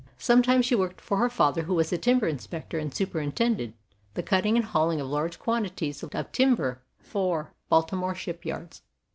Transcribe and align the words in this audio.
Sometimes 0.17 0.65
she 0.65 0.73
worked 0.73 0.99
for 0.99 1.17
her 1.17 1.29
father, 1.29 1.61
who 1.61 1.75
was 1.75 1.93
a 1.93 1.97
timber 1.99 2.27
inspector 2.27 2.79
and 2.79 2.91
superintended 2.91 3.75
the 4.15 4.23
cutting 4.23 4.55
and 4.55 4.65
hauling 4.65 4.99
of 4.99 5.05
large 5.07 5.37
quantities 5.37 6.01
of 6.01 6.31
timber 6.31 6.81
for 6.97 7.51
the 7.53 7.69
Baltimore 7.69 8.15
ship 8.15 8.43
yards. 8.43 8.81